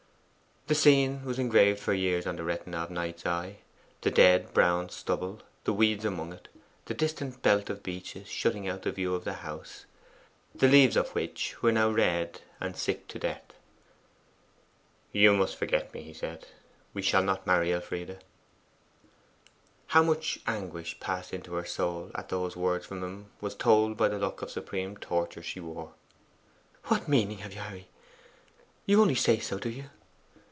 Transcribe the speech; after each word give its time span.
The 0.67 0.75
scene 0.75 1.25
was 1.25 1.37
engraved 1.37 1.81
for 1.81 1.91
years 1.93 2.25
on 2.25 2.37
the 2.37 2.45
retina 2.45 2.77
of 2.77 2.89
Knight's 2.91 3.25
eye: 3.25 3.57
the 3.99 4.09
dead 4.09 4.41
and 4.45 4.53
brown 4.53 4.87
stubble, 4.87 5.41
the 5.65 5.73
weeds 5.73 6.05
among 6.05 6.31
it, 6.31 6.47
the 6.85 6.93
distant 6.93 7.41
belt 7.41 7.69
of 7.69 7.83
beeches 7.83 8.29
shutting 8.29 8.69
out 8.69 8.83
the 8.83 8.91
view 8.93 9.13
of 9.13 9.25
the 9.25 9.33
house, 9.33 9.83
the 10.55 10.69
leaves 10.69 10.95
of 10.95 11.09
which 11.09 11.61
were 11.61 11.73
now 11.73 11.89
red 11.89 12.39
and 12.61 12.77
sick 12.77 13.09
to 13.09 13.19
death. 13.19 13.43
'You 15.11 15.35
must 15.35 15.57
forget 15.57 15.93
me,' 15.93 16.03
he 16.03 16.13
said. 16.13 16.47
'We 16.93 17.01
shall 17.01 17.23
not 17.23 17.45
marry, 17.47 17.73
Elfride.' 17.73 18.23
How 19.87 20.03
much 20.03 20.39
anguish 20.47 21.01
passed 21.01 21.33
into 21.33 21.55
her 21.55 21.65
soul 21.65 22.11
at 22.15 22.29
those 22.29 22.55
words 22.55 22.85
from 22.85 23.03
him 23.03 23.29
was 23.41 23.55
told 23.55 23.97
by 23.97 24.07
the 24.07 24.19
look 24.19 24.41
of 24.41 24.49
supreme 24.51 24.95
torture 24.95 25.43
she 25.43 25.59
wore. 25.59 25.95
'What 26.85 27.09
meaning 27.09 27.39
have 27.39 27.51
you, 27.53 27.59
Harry? 27.59 27.89
You 28.85 29.01
only 29.01 29.15
say 29.15 29.39
so, 29.39 29.59
do 29.59 29.67
you? 29.67 29.89